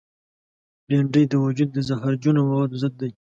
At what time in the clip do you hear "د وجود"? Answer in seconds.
1.29-1.69